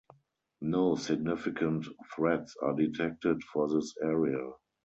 [0.63, 4.49] No significant threats are detected for this area.